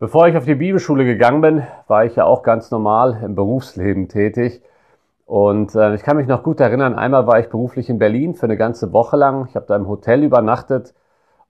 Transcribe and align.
Bevor 0.00 0.26
ich 0.26 0.36
auf 0.38 0.46
die 0.46 0.54
Bibelschule 0.54 1.04
gegangen 1.04 1.42
bin, 1.42 1.66
war 1.86 2.06
ich 2.06 2.16
ja 2.16 2.24
auch 2.24 2.42
ganz 2.42 2.70
normal 2.70 3.20
im 3.22 3.34
Berufsleben 3.34 4.08
tätig. 4.08 4.62
Und 5.26 5.74
äh, 5.74 5.94
ich 5.94 6.02
kann 6.02 6.16
mich 6.16 6.26
noch 6.26 6.42
gut 6.42 6.58
erinnern, 6.58 6.94
einmal 6.94 7.26
war 7.26 7.38
ich 7.38 7.50
beruflich 7.50 7.90
in 7.90 7.98
Berlin 7.98 8.34
für 8.34 8.44
eine 8.44 8.56
ganze 8.56 8.94
Woche 8.94 9.18
lang. 9.18 9.46
Ich 9.50 9.56
habe 9.56 9.66
da 9.66 9.76
im 9.76 9.86
Hotel 9.86 10.24
übernachtet 10.24 10.94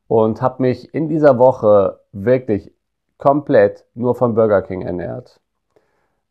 und 0.08 0.42
habe 0.42 0.62
mich 0.62 0.92
in 0.92 1.08
dieser 1.08 1.38
Woche 1.38 2.00
wirklich 2.10 2.72
komplett 3.18 3.86
nur 3.94 4.16
von 4.16 4.34
Burger 4.34 4.62
King 4.62 4.82
ernährt. 4.82 5.38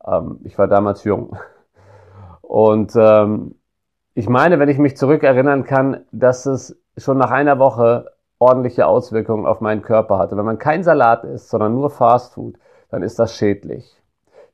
Ähm, 0.06 0.42
ich 0.44 0.58
war 0.58 0.68
damals 0.68 1.06
jung. 1.06 1.38
Und 2.42 2.92
ähm, 2.98 3.56
ich 4.14 4.28
meine, 4.28 4.60
wenn 4.60 4.68
ich 4.68 4.78
mich 4.78 4.98
zurückerinnern 4.98 5.64
kann, 5.64 6.04
dass 6.12 6.46
es 6.46 6.78
schon 6.98 7.18
nach 7.18 7.32
einer 7.32 7.60
Woche 7.60 8.12
ordentliche 8.40 8.88
Auswirkungen 8.88 9.46
auf 9.46 9.62
meinen 9.62 9.82
Körper 9.82 10.18
hatte. 10.18 10.38
Wenn 10.38 10.46
man 10.46 10.58
kein 10.58 10.84
Salat 10.84 11.26
isst, 11.26 11.50
sondern 11.50 11.76
nur 11.76 11.90
Fast 11.90 12.34
Food, 12.34 12.58
dann 12.90 13.04
ist 13.04 13.20
das 13.20 13.36
schädlich. 13.36 14.02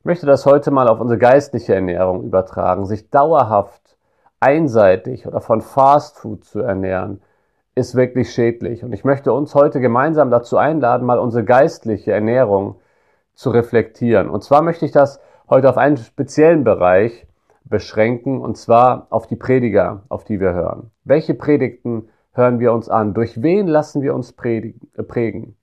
Ich 0.00 0.04
möchte 0.04 0.26
das 0.26 0.44
heute 0.44 0.70
mal 0.70 0.88
auf 0.88 1.00
unsere 1.00 1.18
geistliche 1.18 1.74
Ernährung 1.74 2.24
übertragen. 2.24 2.86
Sich 2.86 3.10
dauerhaft 3.10 3.96
einseitig 4.40 5.26
oder 5.26 5.40
von 5.40 5.60
Fast 5.60 6.18
Food 6.18 6.44
zu 6.44 6.60
ernähren, 6.60 7.22
ist 7.74 7.94
wirklich 7.94 8.32
schädlich. 8.32 8.82
Und 8.84 8.92
ich 8.92 9.04
möchte 9.04 9.32
uns 9.32 9.54
heute 9.54 9.80
gemeinsam 9.80 10.30
dazu 10.30 10.56
einladen, 10.56 11.06
mal 11.06 11.18
unsere 11.18 11.44
geistliche 11.44 12.12
Ernährung 12.12 12.76
zu 13.34 13.50
reflektieren. 13.50 14.30
Und 14.30 14.42
zwar 14.42 14.62
möchte 14.62 14.86
ich 14.86 14.92
das 14.92 15.20
heute 15.48 15.68
auf 15.68 15.76
einen 15.76 15.98
speziellen 15.98 16.64
Bereich 16.64 17.26
beschränken, 17.64 18.40
und 18.40 18.56
zwar 18.56 19.06
auf 19.10 19.26
die 19.26 19.36
Prediger, 19.36 20.02
auf 20.08 20.24
die 20.24 20.40
wir 20.40 20.54
hören. 20.54 20.90
Welche 21.04 21.34
Predigten 21.34 22.08
hören 22.36 22.60
wir 22.60 22.72
uns 22.72 22.88
an? 22.88 23.14
Durch 23.14 23.42
wen 23.42 23.66
lassen 23.66 24.02
wir 24.02 24.14
uns 24.14 24.32
äh, 24.42 24.72
prägen? 25.02 25.56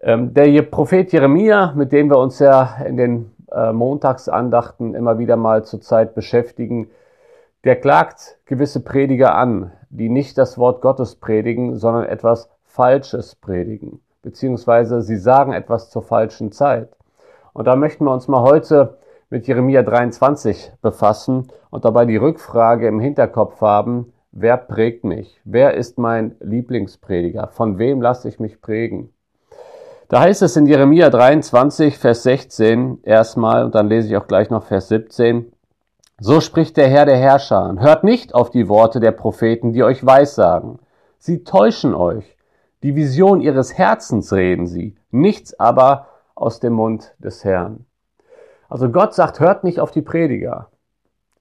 Ähm, 0.00 0.34
der 0.34 0.62
Prophet 0.62 1.12
Jeremia, 1.12 1.72
mit 1.74 1.92
dem 1.92 2.10
wir 2.10 2.18
uns 2.18 2.38
ja 2.38 2.76
in 2.86 2.96
den 2.96 3.32
äh, 3.50 3.72
Montagsandachten 3.72 4.94
immer 4.94 5.18
wieder 5.18 5.36
mal 5.36 5.64
zur 5.64 5.80
Zeit 5.80 6.14
beschäftigen, 6.14 6.88
der 7.64 7.76
klagt 7.76 8.38
gewisse 8.44 8.80
Prediger 8.80 9.34
an, 9.34 9.72
die 9.88 10.08
nicht 10.08 10.36
das 10.36 10.58
Wort 10.58 10.82
Gottes 10.82 11.16
predigen, 11.16 11.76
sondern 11.76 12.04
etwas 12.04 12.50
Falsches 12.64 13.36
predigen, 13.36 14.00
beziehungsweise 14.22 15.00
sie 15.02 15.16
sagen 15.16 15.52
etwas 15.52 15.90
zur 15.90 16.02
falschen 16.02 16.52
Zeit. 16.52 16.88
Und 17.52 17.66
da 17.66 17.76
möchten 17.76 18.04
wir 18.04 18.12
uns 18.12 18.28
mal 18.28 18.42
heute 18.42 18.98
mit 19.30 19.46
Jeremia 19.46 19.82
23 19.82 20.72
befassen 20.82 21.48
und 21.70 21.84
dabei 21.84 22.04
die 22.04 22.16
Rückfrage 22.16 22.86
im 22.88 23.00
Hinterkopf 23.00 23.60
haben, 23.60 24.12
Wer 24.36 24.56
prägt 24.56 25.04
mich? 25.04 25.40
Wer 25.44 25.74
ist 25.74 25.96
mein 25.96 26.34
Lieblingsprediger? 26.40 27.46
Von 27.52 27.78
wem 27.78 28.02
lasse 28.02 28.28
ich 28.28 28.40
mich 28.40 28.60
prägen? 28.60 29.10
Da 30.08 30.22
heißt 30.22 30.42
es 30.42 30.56
in 30.56 30.66
Jeremia 30.66 31.08
23, 31.08 31.96
Vers 31.96 32.24
16 32.24 33.04
erstmal 33.04 33.64
und 33.64 33.76
dann 33.76 33.86
lese 33.86 34.08
ich 34.08 34.16
auch 34.16 34.26
gleich 34.26 34.50
noch 34.50 34.64
Vers 34.64 34.88
17. 34.88 35.52
So 36.18 36.40
spricht 36.40 36.76
der 36.76 36.88
Herr 36.88 37.06
der 37.06 37.16
Herrscher. 37.16 37.76
Hört 37.78 38.02
nicht 38.02 38.34
auf 38.34 38.50
die 38.50 38.68
Worte 38.68 38.98
der 38.98 39.12
Propheten, 39.12 39.72
die 39.72 39.84
euch 39.84 40.04
weissagen. 40.04 40.80
Sie 41.18 41.44
täuschen 41.44 41.94
euch. 41.94 42.36
Die 42.82 42.96
Vision 42.96 43.40
ihres 43.40 43.78
Herzens 43.78 44.32
reden 44.32 44.66
sie, 44.66 44.96
nichts 45.12 45.60
aber 45.60 46.08
aus 46.34 46.58
dem 46.58 46.72
Mund 46.72 47.14
des 47.18 47.44
Herrn. 47.44 47.86
Also 48.68 48.90
Gott 48.90 49.14
sagt, 49.14 49.38
hört 49.38 49.62
nicht 49.62 49.78
auf 49.78 49.92
die 49.92 50.02
Prediger. 50.02 50.70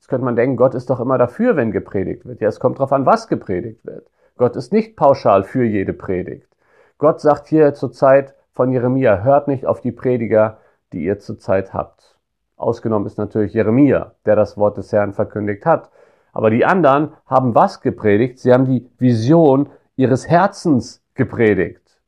Jetzt 0.03 0.09
könnte 0.09 0.25
man 0.25 0.35
denken, 0.35 0.57
Gott 0.57 0.75
ist 0.75 0.89
doch 0.89 0.99
immer 0.99 1.17
dafür, 1.17 1.55
wenn 1.55 1.71
gepredigt 1.71 2.25
wird. 2.25 2.41
Ja, 2.41 2.49
es 2.49 2.59
kommt 2.59 2.77
darauf 2.77 2.91
an, 2.91 3.05
was 3.05 3.29
gepredigt 3.29 3.85
wird. 3.85 4.05
Gott 4.35 4.57
ist 4.57 4.73
nicht 4.73 4.97
pauschal 4.97 5.45
für 5.45 5.63
jede 5.63 5.93
Predigt. 5.93 6.49
Gott 6.97 7.21
sagt 7.21 7.47
hier 7.47 7.73
zur 7.73 7.93
Zeit 7.93 8.35
von 8.51 8.73
Jeremia, 8.73 9.23
hört 9.23 9.47
nicht 9.47 9.65
auf 9.65 9.79
die 9.79 9.93
Prediger, 9.93 10.57
die 10.91 11.05
ihr 11.05 11.19
zurzeit 11.19 11.73
habt. 11.73 12.17
Ausgenommen 12.57 13.05
ist 13.05 13.17
natürlich 13.17 13.53
Jeremia, 13.53 14.11
der 14.25 14.35
das 14.35 14.57
Wort 14.57 14.75
des 14.75 14.91
Herrn 14.91 15.13
verkündigt 15.13 15.65
hat. 15.65 15.89
Aber 16.33 16.49
die 16.49 16.65
anderen 16.65 17.13
haben 17.25 17.55
was 17.55 17.79
gepredigt? 17.79 18.39
Sie 18.39 18.51
haben 18.51 18.65
die 18.65 18.89
Vision 18.97 19.69
ihres 19.95 20.27
Herzens 20.27 21.01
gepredigt. 21.13 22.01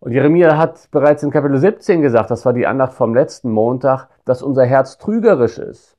Und 0.00 0.10
Jeremia 0.10 0.56
hat 0.56 0.90
bereits 0.90 1.22
in 1.22 1.30
Kapitel 1.30 1.58
17 1.58 2.02
gesagt, 2.02 2.32
das 2.32 2.44
war 2.44 2.52
die 2.52 2.66
Andacht 2.66 2.94
vom 2.94 3.14
letzten 3.14 3.52
Montag, 3.52 4.08
dass 4.24 4.42
unser 4.42 4.64
Herz 4.64 4.98
trügerisch 4.98 5.58
ist. 5.58 5.96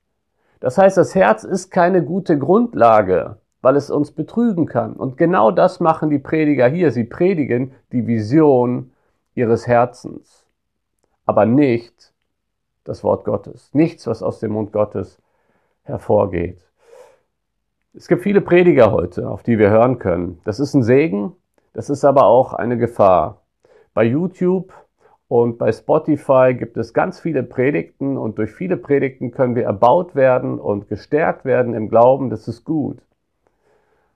Das 0.63 0.77
heißt, 0.77 0.95
das 0.95 1.13
Herz 1.13 1.43
ist 1.43 1.71
keine 1.71 2.05
gute 2.05 2.39
Grundlage, 2.39 3.35
weil 3.61 3.75
es 3.75 3.91
uns 3.91 4.11
betrügen 4.11 4.65
kann. 4.65 4.93
Und 4.93 5.17
genau 5.17 5.51
das 5.51 5.81
machen 5.81 6.09
die 6.09 6.19
Prediger 6.19 6.69
hier. 6.69 6.93
Sie 6.93 7.03
predigen 7.03 7.73
die 7.91 8.07
Vision 8.07 8.93
ihres 9.35 9.67
Herzens, 9.67 10.45
aber 11.25 11.45
nicht 11.45 12.13
das 12.85 13.03
Wort 13.03 13.25
Gottes. 13.25 13.71
Nichts, 13.73 14.07
was 14.07 14.23
aus 14.23 14.39
dem 14.39 14.53
Mund 14.53 14.71
Gottes 14.71 15.21
hervorgeht. 15.83 16.61
Es 17.93 18.07
gibt 18.07 18.23
viele 18.23 18.39
Prediger 18.39 18.93
heute, 18.93 19.29
auf 19.29 19.43
die 19.43 19.59
wir 19.59 19.69
hören 19.69 19.99
können. 19.99 20.39
Das 20.45 20.61
ist 20.61 20.73
ein 20.75 20.83
Segen, 20.83 21.35
das 21.73 21.89
ist 21.89 22.05
aber 22.05 22.23
auch 22.23 22.53
eine 22.53 22.77
Gefahr. 22.77 23.41
Bei 23.93 24.05
YouTube 24.05 24.71
und 25.33 25.57
bei 25.57 25.71
Spotify 25.71 26.53
gibt 26.53 26.77
es 26.77 26.93
ganz 26.93 27.19
viele 27.19 27.41
Predigten 27.41 28.19
und 28.19 28.37
durch 28.37 28.51
viele 28.51 28.77
Predigten 28.77 29.31
können 29.31 29.55
wir 29.55 29.63
erbaut 29.63 30.13
werden 30.13 30.59
und 30.59 30.89
gestärkt 30.89 31.43
werden 31.43 31.73
im 31.73 31.89
Glauben, 31.89 32.29
das 32.29 32.47
ist 32.47 32.65
gut. 32.65 32.99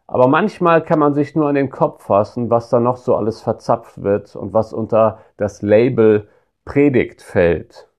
Aber 0.05 0.28
manchmal 0.28 0.83
kann 0.83 1.00
man 1.00 1.16
sich 1.16 1.35
nur 1.35 1.50
an 1.50 1.55
den 1.55 1.72
Kopf 1.72 2.03
fassen, 2.03 2.51
was 2.51 2.69
da 2.69 2.79
noch 2.79 2.97
so 2.97 3.16
alles 3.16 3.41
verzapft 3.41 4.03
wird 4.03 4.35
und 4.35 4.53
was 4.53 4.73
unter 4.73 5.17
das 5.38 5.63
Label 5.63 6.28
Predigt 6.66 7.23
fällt. 7.23 7.89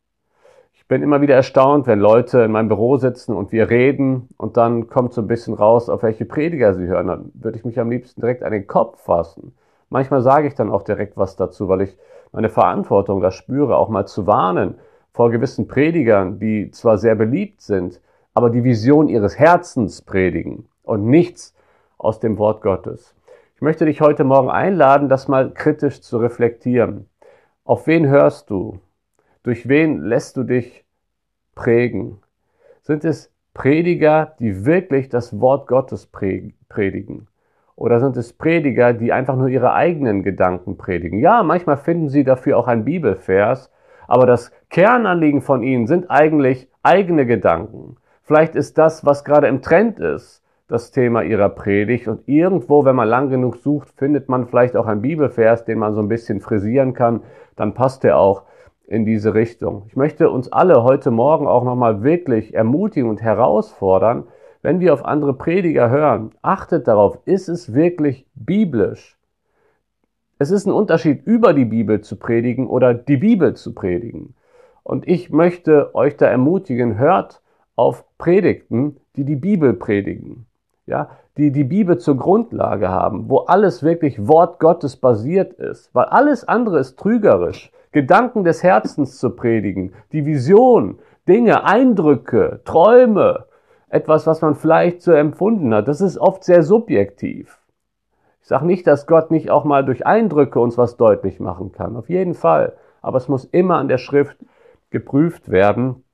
Ich 0.75 0.87
bin 0.87 1.03
immer 1.03 1.21
wieder 1.21 1.35
erstaunt, 1.35 1.89
wenn 1.89 1.99
Leute 1.99 2.43
in 2.43 2.53
meinem 2.53 2.69
Büro 2.69 2.99
sitzen 2.99 3.35
und 3.35 3.51
wir 3.51 3.69
reden 3.69 4.29
und 4.37 4.57
dann 4.57 4.87
kommt 4.87 5.13
so 5.13 5.23
ein 5.23 5.27
bisschen 5.27 5.55
raus, 5.55 5.89
auf 5.89 6.05
welche 6.05 6.25
Prediger 6.25 6.73
sie 6.75 6.87
hören. 6.87 7.09
Dann 7.09 7.33
würde 7.35 7.59
ich 7.59 7.65
mich 7.65 7.81
am 7.81 7.91
liebsten 7.91 8.21
direkt 8.21 8.45
an 8.45 8.53
den 8.53 8.69
Kopf 8.69 9.03
fassen. 9.03 9.57
Manchmal 9.91 10.23
sage 10.23 10.49
ich 10.49 10.55
dann 10.55 10.71
auch 10.71 10.83
direkt 10.83 11.17
was 11.17 11.37
dazu, 11.37 11.69
weil 11.69 11.83
ich 11.83 11.97
meine 12.33 12.51
Verantwortung 12.51 13.21
da 13.21 13.31
spüre, 13.31 13.77
auch 13.77 13.89
mal 13.89 14.07
zu 14.07 14.27
warnen 14.27 14.75
vor 15.13 15.31
gewissen 15.31 15.67
Predigern, 15.67 16.39
die 16.39 16.71
zwar 16.71 16.99
sehr 16.99 17.15
beliebt 17.15 17.63
sind, 17.63 18.01
aber 18.35 18.51
die 18.51 18.65
Vision 18.65 19.09
ihres 19.09 19.39
Herzens 19.39 20.03
predigen 20.03 20.69
und 20.83 21.07
nichts 21.07 21.55
aus 21.97 22.21
dem 22.21 22.39
Wort 22.39 22.63
Gottes. 22.63 23.15
Ich 23.57 23.63
möchte 23.63 23.87
dich 23.87 24.01
heute 24.01 24.23
Morgen 24.23 24.51
einladen, 24.51 25.09
das 25.09 25.27
mal 25.27 25.53
kritisch 25.53 26.01
zu 26.01 26.19
reflektieren. 26.19 27.09
Auf 27.65 27.87
wen 27.87 28.07
hörst 28.07 28.51
du? 28.51 28.79
Durch 29.43 29.69
wen 29.69 30.03
lässt 30.03 30.37
du 30.37 30.45
dich 30.45 30.85
prägen? 31.55 32.21
Sind 32.83 33.05
es 33.05 33.33
Prediger, 33.55 34.37
die 34.39 34.65
wirklich 34.65 35.09
das 35.09 35.41
Wort 35.41 35.67
Gottes 35.67 36.07
predigen? 36.07 37.27
Oder 37.79 38.01
sind 38.01 38.17
es 38.17 38.33
Prediger, 38.33 38.93
die 38.93 39.13
einfach 39.13 39.37
nur 39.37 39.47
ihre 39.47 39.73
eigenen 39.73 40.25
Gedanken 40.25 40.77
predigen? 40.77 41.21
Ja, 41.21 41.45
manchmal 41.45 41.77
finden 41.77 42.09
sie 42.09 42.25
dafür 42.25 42.59
auch 42.59 42.67
ein 42.67 42.85
Bibelvers, 42.85 43.71
aber 44.09 44.27
das 44.27 44.51
Kernanliegen 44.69 45.43
von 45.43 45.63
ihnen 45.63 45.87
sind 45.87 46.11
eigentlich 46.11 46.69
eigene 46.83 47.25
Gedanken. 47.25 47.97
Vielleicht 48.25 48.57
ist 48.57 48.79
das, 48.79 49.07
was 49.07 49.25
gerade 49.25 49.47
im 49.47 49.63
Trend 49.63 50.01
ist, 50.01 50.43
das 50.67 50.91
Thema 50.91 51.23
ihrer 51.23 51.51
Predigt. 51.51 52.09
Und 52.09 52.27
irgendwo, 52.27 52.85
wenn 52.85 52.97
man 52.97 53.09
lang 53.09 53.31
genug 53.31 53.57
sucht, 53.59 53.91
findet 53.97 54.29
man 54.29 54.49
vielleicht 54.49 54.77
auch 54.77 54.87
ein 54.87 55.01
Bibelvers, 55.01 55.65
den 55.65 55.79
man 55.79 55.95
so 55.95 56.01
ein 56.01 56.09
bisschen 56.09 56.41
frisieren 56.41 56.95
kann. 56.95 57.23
Dann 57.55 57.75
passt 57.75 58.05
er 58.05 58.19
auch 58.19 58.43
in 58.89 59.05
diese 59.05 59.35
Richtung. 59.35 59.85
Ich 59.87 59.95
möchte 59.95 60.31
uns 60.31 60.51
alle 60.51 60.83
heute 60.83 61.13
Morgen 61.13 61.47
auch 61.47 61.63
nochmal 61.63 62.03
wirklich 62.03 62.55
ermutigen 62.55 63.09
und 63.09 63.23
herausfordern, 63.23 64.25
wenn 64.63 64.81
wir 64.81 64.93
auf 64.93 65.05
andere 65.05 65.35
Prediger 65.35 65.91
hören, 65.91 66.33
achtet 66.43 66.89
darauf, 66.89 67.19
ist 67.25 67.49
es 67.49 67.75
wirklich 67.75 68.27
biblisch? 68.35 69.19
Es 70.39 70.51
ist 70.51 70.67
ein 70.67 70.73
Unterschied, 70.73 71.27
über 71.27 71.53
die 71.53 71.65
Bibel 71.65 72.01
zu 72.01 72.17
predigen 72.17 72.69
oder 72.69 72.95
die 72.95 73.17
Bibel 73.17 73.55
zu 73.55 73.75
predigen. 73.75 74.35
Und 74.83 75.07
ich 75.07 75.31
möchte 75.31 75.95
euch 75.95 76.17
da 76.17 76.27
ermutigen, 76.27 76.97
hört 76.97 77.43
auf 77.77 78.05
Predigten, 78.19 78.97
die 79.17 79.25
die 79.25 79.37
Bibel 79.37 79.75
predigen. 79.75 80.47
Ja, 80.87 81.11
die 81.37 81.53
die 81.53 81.65
Bibel 81.65 81.99
zur 81.99 82.17
Grundlage 82.17 82.89
haben, 82.89 83.29
wo 83.29 83.39
alles 83.41 83.83
wirklich 83.83 84.27
Wort 84.27 84.59
Gottes 84.59 84.97
basiert 84.97 85.53
ist, 85.53 85.95
weil 85.95 86.07
alles 86.07 86.49
andere 86.49 86.79
ist 86.79 86.99
trügerisch. 86.99 87.71
Gedanken 87.93 88.45
des 88.45 88.63
Herzens 88.63 89.19
zu 89.19 89.31
predigen, 89.31 89.93
die 90.13 90.25
Vision, 90.25 90.99
Dinge, 91.29 91.65
Eindrücke, 91.65 92.61
Träume, 92.65 93.45
etwas, 93.91 94.27
was 94.27 94.43
man 94.43 94.55
vielleicht 94.55 95.03
so 95.03 95.13
empfunden 95.13 95.75
hat. 95.75 95.89
Das 95.89 96.01
ist 96.01 96.19
oft 96.19 96.45
sehr 96.45 96.63
subjektiv. 96.63 97.59
Ich 98.41 98.49
sage 98.49 98.67
nicht, 98.67 98.87
dass 98.87 99.07
Gott 99.07 99.31
nicht 99.31 99.51
auch 99.51 99.65
mal 99.65 99.85
durch 99.85 100.07
Eindrücke 100.07 100.61
uns 100.61 100.79
was 100.79 100.97
deutlich 100.97 101.41
machen 101.41 101.73
kann. 101.73 101.97
Auf 101.97 102.09
jeden 102.09 102.35
Fall. 102.35 102.75
Aber 103.03 103.19
es 103.19 103.29
muss 103.29 103.45
immer 103.45 103.77
an 103.77 103.89
der 103.89 103.99
Schrift 103.99 104.37
geprüft 104.91 105.51
werden. 105.51 106.05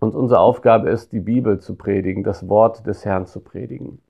Und 0.00 0.14
unsere 0.14 0.40
Aufgabe 0.40 0.88
ist, 0.88 1.12
die 1.12 1.20
Bibel 1.20 1.60
zu 1.60 1.76
predigen, 1.76 2.24
das 2.24 2.48
Wort 2.48 2.86
des 2.86 3.04
Herrn 3.04 3.26
zu 3.26 3.40
predigen. 3.40 4.00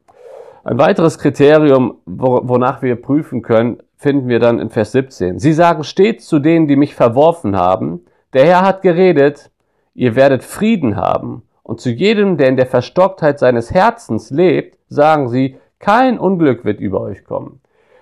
Ein 0.64 0.78
weiteres 0.78 1.18
Kriterium, 1.18 1.98
wonach 2.06 2.82
wir 2.82 2.94
prüfen 2.94 3.42
können, 3.42 3.82
finden 3.96 4.28
wir 4.28 4.38
dann 4.38 4.60
in 4.60 4.70
Vers 4.70 4.92
17. 4.92 5.38
Sie 5.38 5.52
sagen 5.52 5.82
stets 5.82 6.26
zu 6.26 6.38
denen, 6.38 6.68
die 6.68 6.76
mich 6.76 6.94
verworfen 6.94 7.56
haben, 7.56 8.04
der 8.32 8.46
Herr 8.46 8.62
hat 8.62 8.82
geredet, 8.82 9.50
ihr 9.94 10.14
werdet 10.14 10.44
Frieden 10.44 10.96
haben. 10.96 11.42
Und 11.62 11.80
zu 11.80 11.90
jedem, 11.90 12.36
der 12.36 12.48
in 12.48 12.56
der 12.56 12.66
Verstocktheit 12.66 13.38
seines 13.38 13.72
Herzens 13.72 14.30
lebt, 14.30 14.78
sagen 14.88 15.28
sie, 15.28 15.58
kein 15.78 16.18
Unglück 16.18 16.64
wird 16.64 16.80
über 16.80 17.00
euch 17.00 17.24
kommen. 17.24 17.60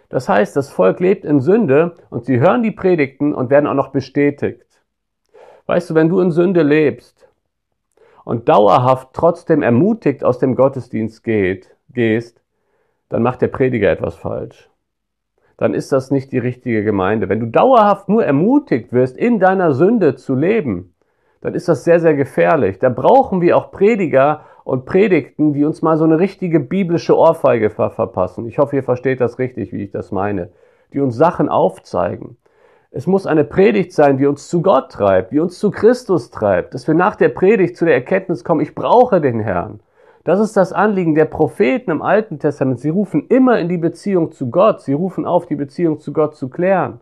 Das 0.08 0.28
heißt, 0.28 0.56
das 0.56 0.70
Volk 0.70 0.98
lebt 1.00 1.24
in 1.24 1.40
Sünde 1.40 1.94
und 2.10 2.24
sie 2.24 2.40
hören 2.40 2.62
die 2.62 2.72
Predigten 2.72 3.34
und 3.34 3.50
werden 3.50 3.66
auch 3.66 3.74
noch 3.74 3.92
bestätigt. 3.92 4.66
Weißt 5.66 5.90
du, 5.90 5.94
wenn 5.94 6.08
du 6.08 6.20
in 6.20 6.32
Sünde 6.32 6.62
lebst 6.62 7.28
und 8.24 8.48
dauerhaft 8.48 9.10
trotzdem 9.12 9.62
ermutigt 9.62 10.24
aus 10.24 10.38
dem 10.38 10.56
Gottesdienst 10.56 11.22
geht, 11.22 11.74
gehst, 11.90 12.42
dann 13.08 13.22
macht 13.22 13.40
der 13.40 13.48
Prediger 13.48 13.90
etwas 13.90 14.16
falsch. 14.16 14.68
Dann 15.56 15.74
ist 15.74 15.92
das 15.92 16.10
nicht 16.10 16.32
die 16.32 16.38
richtige 16.38 16.82
Gemeinde. 16.82 17.28
Wenn 17.28 17.40
du 17.40 17.46
dauerhaft 17.46 18.08
nur 18.08 18.24
ermutigt 18.24 18.92
wirst, 18.92 19.16
in 19.16 19.38
deiner 19.38 19.74
Sünde 19.74 20.16
zu 20.16 20.34
leben, 20.34 20.94
dann 21.40 21.54
ist 21.54 21.68
das 21.68 21.84
sehr, 21.84 22.00
sehr 22.00 22.14
gefährlich. 22.14 22.78
Da 22.78 22.88
brauchen 22.88 23.40
wir 23.40 23.56
auch 23.56 23.70
Prediger 23.70 24.42
und 24.64 24.84
Predigten, 24.84 25.52
die 25.52 25.64
uns 25.64 25.82
mal 25.82 25.96
so 25.96 26.04
eine 26.04 26.18
richtige 26.18 26.60
biblische 26.60 27.16
Ohrfeige 27.16 27.70
ver 27.70 27.90
verpassen. 27.90 28.46
Ich 28.46 28.58
hoffe, 28.58 28.76
ihr 28.76 28.82
versteht 28.82 29.20
das 29.20 29.38
richtig, 29.38 29.72
wie 29.72 29.84
ich 29.84 29.90
das 29.90 30.12
meine. 30.12 30.50
Die 30.92 31.00
uns 31.00 31.16
Sachen 31.16 31.48
aufzeigen. 31.48 32.36
Es 32.90 33.06
muss 33.06 33.26
eine 33.26 33.44
Predigt 33.44 33.92
sein, 33.92 34.18
die 34.18 34.26
uns 34.26 34.48
zu 34.48 34.62
Gott 34.62 34.90
treibt, 34.90 35.32
die 35.32 35.38
uns 35.38 35.58
zu 35.58 35.70
Christus 35.70 36.30
treibt, 36.30 36.74
dass 36.74 36.88
wir 36.88 36.94
nach 36.94 37.14
der 37.14 37.28
Predigt 37.28 37.76
zu 37.76 37.84
der 37.84 37.94
Erkenntnis 37.94 38.42
kommen, 38.42 38.60
ich 38.60 38.74
brauche 38.74 39.20
den 39.20 39.38
Herrn. 39.38 39.80
Das 40.24 40.40
ist 40.40 40.56
das 40.56 40.72
Anliegen 40.72 41.14
der 41.14 41.24
Propheten 41.24 41.90
im 41.90 42.02
Alten 42.02 42.38
Testament. 42.38 42.80
Sie 42.80 42.90
rufen 42.90 43.26
immer 43.28 43.58
in 43.58 43.68
die 43.68 43.78
Beziehung 43.78 44.32
zu 44.32 44.50
Gott. 44.50 44.82
Sie 44.82 44.92
rufen 44.92 45.24
auf, 45.24 45.46
die 45.46 45.56
Beziehung 45.56 45.98
zu 45.98 46.12
Gott 46.12 46.36
zu 46.36 46.50
klären. 46.50 47.00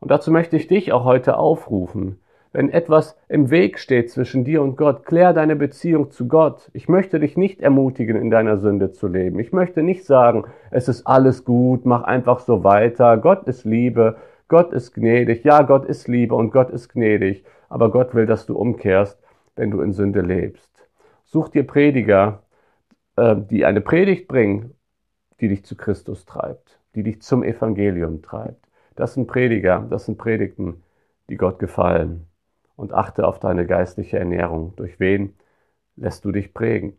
Und 0.00 0.10
dazu 0.10 0.30
möchte 0.30 0.56
ich 0.56 0.66
dich 0.66 0.92
auch 0.92 1.04
heute 1.04 1.38
aufrufen. 1.38 2.20
Wenn 2.54 2.70
etwas 2.70 3.18
im 3.28 3.50
Weg 3.50 3.80
steht 3.80 4.12
zwischen 4.12 4.44
dir 4.44 4.62
und 4.62 4.76
Gott, 4.76 5.04
klär 5.04 5.32
deine 5.32 5.56
Beziehung 5.56 6.12
zu 6.12 6.28
Gott. 6.28 6.70
Ich 6.72 6.88
möchte 6.88 7.18
dich 7.18 7.36
nicht 7.36 7.60
ermutigen, 7.60 8.14
in 8.14 8.30
deiner 8.30 8.58
Sünde 8.58 8.92
zu 8.92 9.08
leben. 9.08 9.40
Ich 9.40 9.52
möchte 9.52 9.82
nicht 9.82 10.04
sagen, 10.04 10.44
es 10.70 10.86
ist 10.86 11.04
alles 11.04 11.44
gut, 11.44 11.84
mach 11.84 12.04
einfach 12.04 12.38
so 12.38 12.62
weiter. 12.62 13.16
Gott 13.16 13.48
ist 13.48 13.64
Liebe, 13.64 14.18
Gott 14.46 14.72
ist 14.72 14.94
gnädig. 14.94 15.42
Ja, 15.42 15.62
Gott 15.62 15.84
ist 15.84 16.06
Liebe 16.06 16.36
und 16.36 16.52
Gott 16.52 16.70
ist 16.70 16.90
gnädig. 16.90 17.44
Aber 17.68 17.90
Gott 17.90 18.14
will, 18.14 18.26
dass 18.26 18.46
du 18.46 18.56
umkehrst, 18.56 19.20
wenn 19.56 19.72
du 19.72 19.80
in 19.80 19.92
Sünde 19.92 20.20
lebst. 20.20 20.70
Such 21.24 21.48
dir 21.48 21.66
Prediger, 21.66 22.44
äh, 23.16 23.34
die 23.34 23.64
eine 23.64 23.80
Predigt 23.80 24.28
bringen, 24.28 24.74
die 25.40 25.48
dich 25.48 25.64
zu 25.64 25.76
Christus 25.76 26.24
treibt, 26.24 26.78
die 26.94 27.02
dich 27.02 27.20
zum 27.20 27.42
Evangelium 27.42 28.22
treibt. 28.22 28.64
Das 28.94 29.14
sind 29.14 29.26
Prediger, 29.26 29.84
das 29.90 30.06
sind 30.06 30.18
Predigten, 30.18 30.84
die 31.28 31.36
Gott 31.36 31.58
gefallen 31.58 32.28
und 32.76 32.92
achte 32.92 33.26
auf 33.26 33.40
deine 33.40 33.66
geistliche 33.66 34.18
Ernährung. 34.18 34.74
Durch 34.76 35.00
wen 35.00 35.36
lässt 35.96 36.24
du 36.24 36.32
dich 36.32 36.54
prägen? 36.54 36.98